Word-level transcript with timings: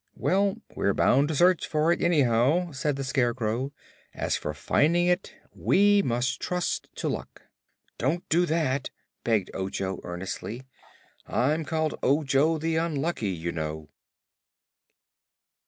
"Well, 0.15 0.55
we're 0.75 0.95
bound 0.95 1.27
to 1.27 1.35
search 1.35 1.67
for 1.67 1.91
it, 1.91 2.01
anyhow," 2.01 2.71
said 2.71 2.95
the 2.95 3.03
Scarecrow. 3.03 3.71
"As 4.15 4.35
for 4.35 4.51
finding 4.55 5.05
it, 5.05 5.35
we 5.53 6.01
must 6.01 6.39
trust 6.41 6.89
to 6.95 7.07
luck." 7.07 7.43
"Don't 7.99 8.27
do 8.27 8.47
that," 8.47 8.89
begged 9.23 9.51
Ojo, 9.53 9.99
earnestly. 10.03 10.63
"I'm 11.27 11.63
called 11.65 11.99
Ojo 12.01 12.57
the 12.57 12.77
Unlucky, 12.77 13.29
you 13.29 13.51
know." 13.51 13.89